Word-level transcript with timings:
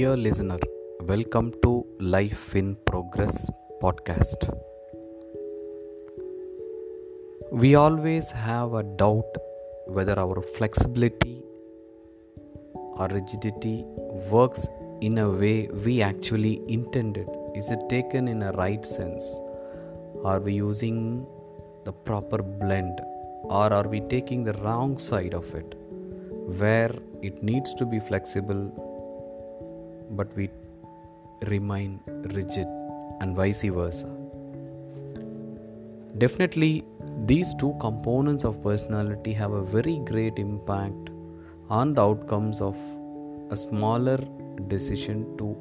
Dear 0.00 0.16
listener, 0.16 0.58
welcome 1.02 1.52
to 1.62 1.70
Life 2.00 2.56
in 2.56 2.74
Progress 2.86 3.50
podcast. 3.82 4.44
We 7.52 7.74
always 7.74 8.30
have 8.30 8.72
a 8.72 8.82
doubt 8.82 9.36
whether 9.88 10.18
our 10.18 10.40
flexibility 10.56 11.42
or 12.72 13.08
rigidity 13.08 13.84
works 14.30 14.66
in 15.02 15.18
a 15.18 15.28
way 15.28 15.68
we 15.84 16.00
actually 16.00 16.62
intended. 16.66 17.28
Is 17.54 17.70
it 17.70 17.86
taken 17.90 18.26
in 18.26 18.42
a 18.42 18.52
right 18.52 18.86
sense? 18.86 19.38
Are 20.24 20.40
we 20.40 20.54
using 20.54 21.26
the 21.84 21.92
proper 21.92 22.42
blend 22.42 23.02
or 23.42 23.70
are 23.70 23.86
we 23.86 24.00
taking 24.00 24.44
the 24.44 24.54
wrong 24.64 24.96
side 24.96 25.34
of 25.34 25.54
it 25.54 25.74
where 26.62 26.94
it 27.20 27.42
needs 27.42 27.74
to 27.74 27.84
be 27.84 28.00
flexible 28.00 28.86
but 30.10 30.34
we 30.36 30.48
remain 31.46 32.00
rigid 32.06 32.66
and 33.20 33.36
vice 33.36 33.62
versa. 33.62 34.08
Definitely 36.18 36.84
these 37.26 37.54
two 37.54 37.74
components 37.80 38.44
of 38.44 38.62
personality 38.62 39.32
have 39.32 39.52
a 39.52 39.62
very 39.62 39.98
great 39.98 40.38
impact 40.38 41.10
on 41.68 41.94
the 41.94 42.02
outcomes 42.02 42.60
of 42.60 42.76
a 43.50 43.56
smaller 43.56 44.18
decision 44.68 45.24
to 45.38 45.56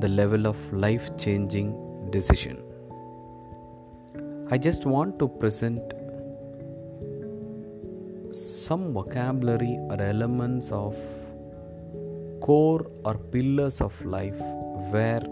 the 0.00 0.08
level 0.08 0.46
of 0.46 0.56
life 0.72 1.16
changing 1.16 1.74
decision. 2.10 2.62
I 4.50 4.58
just 4.58 4.84
want 4.84 5.18
to 5.18 5.28
present 5.28 5.80
some 8.32 8.92
vocabulary 8.92 9.78
or 9.88 10.00
elements 10.00 10.70
of 10.70 10.96
core 12.46 12.84
or 13.04 13.14
pillars 13.34 13.80
of 13.80 13.94
life 14.04 14.40
where 14.94 15.22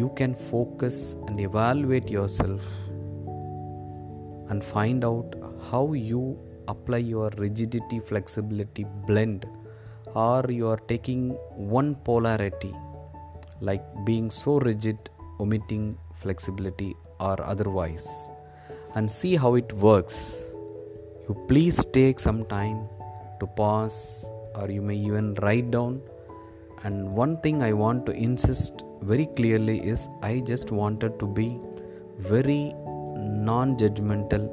you 0.00 0.08
can 0.18 0.34
focus 0.34 1.16
and 1.26 1.40
evaluate 1.40 2.08
yourself 2.16 2.62
and 4.50 4.62
find 4.74 5.04
out 5.04 5.34
how 5.70 5.84
you 5.92 6.22
apply 6.68 7.00
your 7.14 7.30
rigidity 7.44 8.00
flexibility 8.10 8.84
blend 9.06 9.46
or 10.14 10.44
you 10.48 10.68
are 10.68 10.80
taking 10.92 11.22
one 11.78 11.94
polarity 12.08 12.74
like 13.60 13.84
being 14.04 14.30
so 14.30 14.58
rigid 14.70 14.98
omitting 15.40 15.96
flexibility 16.22 16.94
or 17.20 17.36
otherwise 17.42 18.06
and 18.94 19.10
see 19.10 19.36
how 19.36 19.54
it 19.54 19.72
works. 19.72 20.44
You 21.28 21.34
please 21.48 21.84
take 21.92 22.18
some 22.20 22.44
time 22.46 22.88
to 23.40 23.46
pause 23.46 24.24
or 24.54 24.70
you 24.70 24.82
may 24.82 24.96
even 24.96 25.34
write 25.42 25.70
down. 25.70 26.00
And 26.84 27.12
one 27.12 27.40
thing 27.40 27.62
I 27.62 27.72
want 27.72 28.06
to 28.06 28.12
insist 28.12 28.82
very 29.02 29.26
clearly 29.36 29.80
is 29.80 30.08
I 30.22 30.40
just 30.40 30.70
wanted 30.70 31.18
to 31.18 31.26
be 31.26 31.60
very 32.18 32.74
non 33.16 33.76
judgmental, 33.76 34.48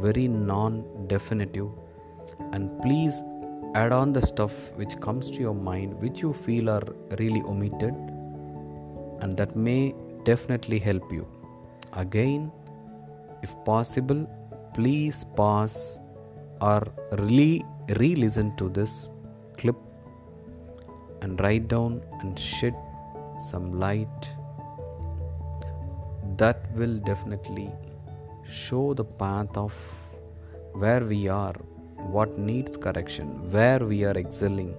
very 0.00 0.28
non 0.28 0.84
definitive, 1.06 1.68
and 2.52 2.80
please 2.82 3.22
add 3.74 3.92
on 3.92 4.12
the 4.12 4.22
stuff 4.22 4.72
which 4.76 4.98
comes 5.00 5.30
to 5.30 5.40
your 5.40 5.54
mind 5.54 5.92
which 6.00 6.22
you 6.22 6.32
feel 6.32 6.70
are 6.70 6.86
really 7.18 7.42
omitted 7.42 7.94
and 9.20 9.36
that 9.36 9.54
may 9.54 9.94
definitely 10.24 10.78
help 10.78 11.12
you. 11.12 11.26
Again, 11.92 12.50
if 13.42 13.54
possible, 13.64 14.26
please 14.74 15.24
pause 15.36 15.98
or 16.60 16.82
really 17.12 17.64
re 17.98 18.14
listen 18.14 18.54
to 18.56 18.68
this 18.68 19.10
clip 19.56 19.76
and 21.22 21.40
write 21.40 21.68
down 21.68 22.02
and 22.20 22.38
shed 22.38 22.74
some 23.38 23.78
light 23.78 24.28
that 26.36 26.70
will 26.74 26.98
definitely 26.98 27.70
show 28.46 28.94
the 28.94 29.04
path 29.04 29.56
of 29.56 29.74
where 30.72 31.04
we 31.04 31.28
are, 31.28 31.54
what 32.16 32.38
needs 32.38 32.76
correction, 32.76 33.26
where 33.50 33.80
we 33.80 34.04
are 34.04 34.16
excelling, 34.16 34.72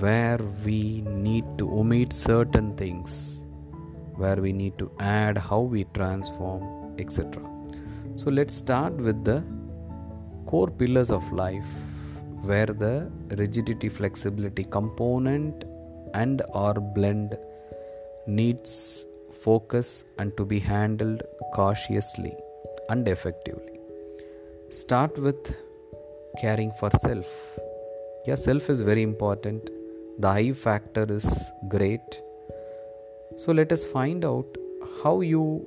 where 0.00 0.38
we 0.64 1.02
need 1.02 1.44
to 1.58 1.70
omit 1.78 2.12
certain 2.12 2.76
things, 2.76 3.46
where 4.16 4.36
we 4.36 4.52
need 4.52 4.76
to 4.78 4.90
add, 4.98 5.38
how 5.38 5.60
we 5.60 5.84
transform, 5.94 6.94
etc. 6.98 7.42
So 8.14 8.30
let's 8.30 8.54
start 8.54 8.94
with 8.94 9.24
the 9.24 9.42
core 10.46 10.70
pillars 10.70 11.10
of 11.10 11.32
life 11.32 11.68
where 12.50 12.66
the 12.66 13.10
rigidity 13.40 13.88
flexibility 13.88 14.64
component 14.64 15.64
and 16.20 16.42
or 16.62 16.74
blend 16.96 17.36
needs 18.26 19.06
focus 19.44 20.04
and 20.18 20.36
to 20.38 20.44
be 20.44 20.58
handled 20.58 21.22
cautiously 21.54 22.34
and 22.90 23.08
effectively. 23.08 23.78
Start 24.70 25.18
with 25.18 25.56
caring 26.40 26.72
for 26.80 26.90
self. 27.06 27.26
Yeah, 28.26 28.36
self 28.36 28.70
is 28.70 28.80
very 28.80 29.02
important. 29.02 29.70
The 30.18 30.28
I 30.28 30.52
factor 30.52 31.06
is 31.18 31.26
great. 31.68 32.20
So 33.36 33.52
let 33.52 33.72
us 33.72 33.84
find 33.84 34.24
out 34.24 34.46
how 35.02 35.20
you 35.20 35.66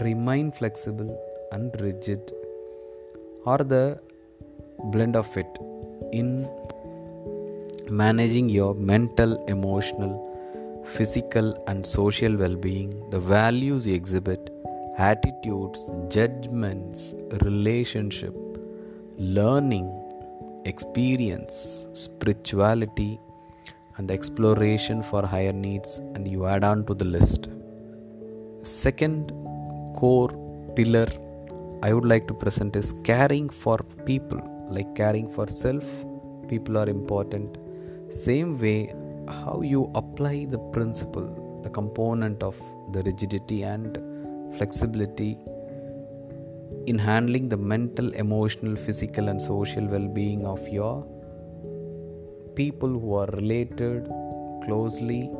remain 0.00 0.52
flexible 0.52 1.10
and 1.52 1.74
rigid 1.80 2.32
or 3.44 3.58
the 3.58 3.98
blend 4.92 5.16
of 5.16 5.36
it 5.36 5.69
in 6.12 6.48
managing 7.88 8.48
your 8.48 8.74
mental, 8.74 9.44
emotional, 9.46 10.12
physical, 10.86 11.62
and 11.66 11.86
social 11.86 12.36
well 12.36 12.54
being, 12.54 12.90
the 13.10 13.18
values 13.18 13.86
you 13.86 13.94
exhibit, 13.94 14.50
attitudes, 14.98 15.92
judgments, 16.08 17.14
relationship, 17.42 18.34
learning, 19.18 19.88
experience, 20.64 21.86
spirituality, 21.92 23.18
and 23.96 24.10
exploration 24.10 25.02
for 25.02 25.26
higher 25.26 25.52
needs, 25.52 25.98
and 26.14 26.26
you 26.26 26.46
add 26.46 26.64
on 26.64 26.84
to 26.86 26.94
the 26.94 27.04
list. 27.04 27.48
Second 28.62 29.32
core 29.96 30.30
pillar 30.76 31.08
I 31.82 31.92
would 31.92 32.04
like 32.04 32.28
to 32.28 32.34
present 32.34 32.76
is 32.76 32.92
caring 33.04 33.48
for 33.48 33.78
people, 34.04 34.40
like 34.70 34.94
caring 34.94 35.28
for 35.28 35.48
self. 35.48 35.84
People 36.48 36.78
are 36.78 36.88
important. 36.88 37.58
Same 38.08 38.58
way, 38.58 38.94
how 39.28 39.60
you 39.62 39.90
apply 39.94 40.46
the 40.46 40.58
principle, 40.72 41.60
the 41.62 41.70
component 41.70 42.42
of 42.42 42.56
the 42.92 43.02
rigidity 43.02 43.62
and 43.62 43.98
flexibility 44.56 45.38
in 46.86 46.98
handling 46.98 47.48
the 47.48 47.56
mental, 47.56 48.12
emotional, 48.14 48.74
physical, 48.76 49.28
and 49.28 49.40
social 49.40 49.86
well 49.86 50.08
being 50.08 50.46
of 50.46 50.66
your 50.68 51.06
people 52.54 52.88
who 52.88 53.14
are 53.14 53.26
related 53.26 54.06
closely 54.64 55.30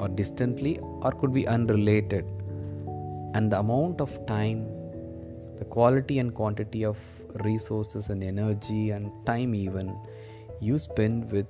or 0.00 0.08
distantly, 0.08 0.78
or 1.02 1.12
could 1.12 1.32
be 1.32 1.46
unrelated, 1.46 2.24
and 3.34 3.52
the 3.52 3.58
amount 3.58 4.00
of 4.00 4.26
time 4.26 4.66
the 5.58 5.64
quality 5.64 6.18
and 6.18 6.34
quantity 6.34 6.84
of 6.84 6.98
resources 7.42 8.08
and 8.08 8.22
energy 8.22 8.90
and 8.90 9.10
time 9.26 9.54
even 9.54 9.96
you 10.60 10.78
spend 10.78 11.30
with 11.30 11.46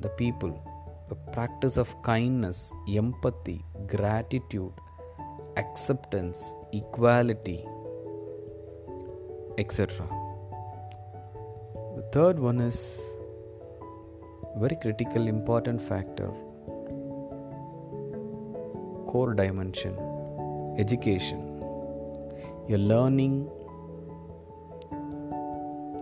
the 0.00 0.08
people. 0.10 0.52
The 1.08 1.16
practice 1.32 1.76
of 1.76 1.90
kindness 2.02 2.72
empathy 2.88 3.64
gratitude 3.86 4.72
acceptance 5.56 6.54
equality 6.72 7.64
etc 9.56 10.06
the 11.96 12.04
third 12.12 12.38
one 12.38 12.60
is 12.60 13.00
very 14.58 14.76
critical 14.82 15.28
important 15.28 15.80
factor 15.80 16.28
core 19.06 19.32
dimension 19.32 19.96
education. 20.78 21.40
Your 22.68 22.78
learning, 22.78 23.48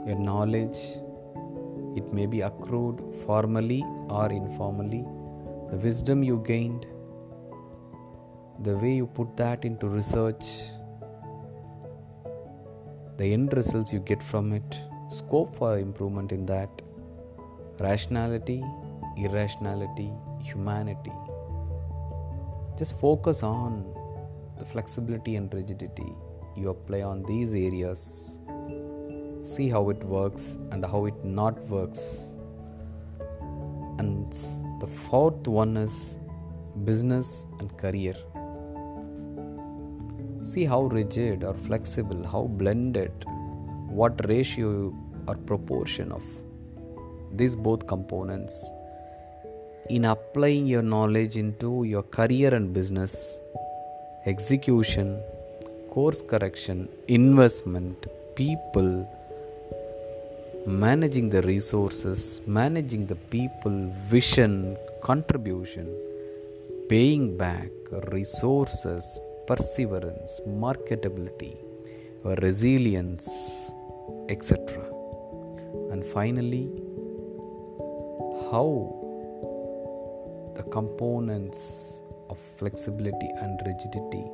your 0.07 0.19
knowledge, 0.19 0.79
it 1.97 2.13
may 2.13 2.27
be 2.27 2.43
accrued 2.43 3.01
formally 3.25 3.83
or 4.09 4.31
informally, 4.31 5.05
the 5.71 5.77
wisdom 5.77 6.23
you 6.23 6.43
gained, 6.47 6.87
the 8.63 8.77
way 8.77 8.95
you 8.95 9.07
put 9.07 9.37
that 9.37 9.65
into 9.65 9.89
research, 9.89 10.45
the 13.17 13.33
end 13.33 13.55
results 13.55 13.93
you 13.93 14.01
get 14.01 14.23
from 14.23 14.53
it, 14.53 14.79
scope 15.09 15.55
for 15.55 15.79
improvement 15.79 16.33
in 16.33 16.45
that, 16.47 16.71
rationality, 17.81 18.63
irrationality, 19.17 20.11
humanity. 20.41 21.13
Just 22.77 22.99
focus 22.99 23.43
on 23.43 23.85
the 24.59 24.65
flexibility 24.65 25.37
and 25.37 25.53
rigidity 25.55 26.13
you 26.57 26.69
apply 26.69 27.03
on 27.03 27.23
these 27.25 27.55
areas 27.55 28.41
see 29.45 29.69
how 29.69 29.91
it 29.91 30.03
works 30.05 30.59
and 30.73 30.85
how 30.85 31.05
it 31.05 31.25
not 31.25 31.59
works 31.69 32.37
and 33.99 34.33
The 34.81 34.87
fourth 34.87 35.47
one 35.47 35.77
is 35.77 36.19
business 36.85 37.47
and 37.59 37.75
career. 37.83 38.15
See 40.43 40.65
how 40.65 40.83
rigid 40.83 41.45
or 41.45 41.55
flexible, 41.55 42.27
how 42.27 42.43
blended, 42.63 43.13
what 44.01 44.21
ratio 44.29 44.93
or 45.29 45.37
proportion 45.37 46.11
of 46.13 46.25
these 47.33 47.57
both 47.57 47.87
components 47.87 48.59
in 49.91 50.05
applying 50.05 50.67
your 50.67 50.83
knowledge 50.83 51.37
into 51.37 51.85
your 51.85 52.03
career 52.03 52.55
and 52.55 52.73
business, 52.73 53.41
execution, 54.27 55.21
course 55.91 56.23
correction, 56.23 56.89
investment, 57.09 58.07
people, 58.35 58.91
managing 60.67 61.29
the 61.29 61.43
resources, 61.43 62.41
managing 62.47 63.07
the 63.07 63.17
people, 63.17 63.93
vision, 64.07 64.77
contribution, 65.03 65.87
paying 66.89 67.37
back, 67.37 67.71
resources, 68.13 69.21
perseverance, 69.47 70.41
marketability, 70.49 71.57
resilience, 72.41 73.75
etc. 74.31 74.59
And 75.91 76.05
finally, 76.05 76.71
how 78.51 79.01
the 80.57 80.63
components 80.63 82.03
of 82.31 82.39
flexibility 82.57 83.29
and 83.43 83.61
rigidity 83.67 84.25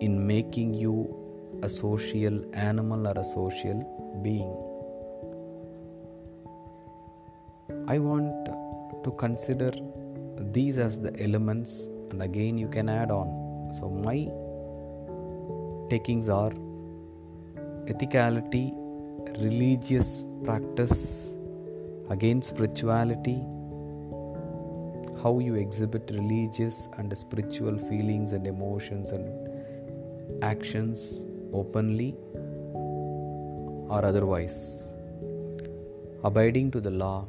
in 0.00 0.24
making 0.24 0.74
you 0.74 1.20
a 1.62 1.68
social 1.68 2.44
animal 2.54 3.08
or 3.08 3.18
a 3.18 3.24
social 3.24 4.20
being. 4.22 4.73
I 7.86 7.98
want 7.98 8.46
to 9.04 9.10
consider 9.18 9.70
these 10.38 10.78
as 10.78 10.98
the 10.98 11.12
elements, 11.22 11.90
and 12.10 12.22
again, 12.22 12.56
you 12.56 12.66
can 12.66 12.88
add 12.88 13.10
on. 13.10 13.74
So, 13.78 13.90
my 13.90 14.28
takings 15.90 16.30
are 16.30 16.50
ethicality, 17.92 18.72
religious 19.38 20.24
practice, 20.44 21.36
again, 22.08 22.40
spirituality, 22.40 23.42
how 25.22 25.38
you 25.40 25.54
exhibit 25.56 26.10
religious 26.10 26.88
and 26.96 27.16
spiritual 27.18 27.76
feelings 27.76 28.32
and 28.32 28.46
emotions 28.46 29.10
and 29.10 30.42
actions 30.42 31.26
openly 31.52 32.16
or 33.90 34.02
otherwise, 34.02 34.86
abiding 36.24 36.70
to 36.70 36.80
the 36.80 36.90
law, 36.90 37.26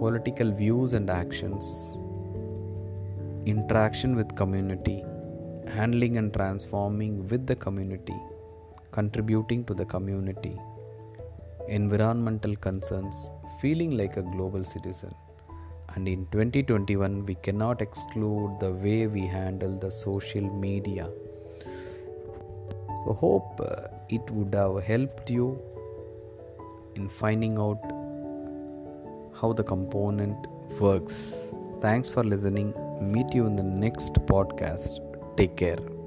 political 0.00 0.50
views 0.50 0.94
and 0.94 1.10
actions, 1.10 1.64
interaction 3.44 4.16
with 4.16 4.34
community, 4.34 5.04
handling 5.76 6.16
and 6.16 6.32
transforming 6.32 7.28
with 7.28 7.46
the 7.46 7.56
community, 7.64 8.18
contributing 8.92 9.62
to 9.66 9.74
the 9.74 9.84
community, 9.84 10.56
environmental 11.68 12.56
concerns, 12.56 13.28
feeling 13.60 13.90
like 13.98 14.16
a 14.16 14.22
global 14.22 14.64
citizen. 14.64 15.12
And 15.94 16.08
in 16.08 16.26
2021, 16.32 17.26
we 17.26 17.34
cannot 17.34 17.82
exclude 17.82 18.56
the 18.58 18.72
way 18.72 19.06
we 19.06 19.26
handle 19.26 19.78
the 19.78 19.90
social 19.90 20.48
media. 20.66 21.10
So, 23.04 23.12
hope 23.12 23.60
uh, 23.60 23.88
it 24.08 24.30
would 24.30 24.54
have 24.54 24.82
helped 24.82 25.28
you 25.28 25.60
in 26.94 27.06
finding 27.08 27.58
out 27.58 27.99
how 29.40 29.52
the 29.52 29.64
component 29.64 30.46
works. 30.78 31.54
Thanks 31.80 32.08
for 32.08 32.22
listening. 32.22 32.74
Meet 33.00 33.34
you 33.34 33.46
in 33.46 33.56
the 33.56 33.62
next 33.62 34.12
podcast. 34.26 35.00
Take 35.36 35.56
care. 35.56 35.99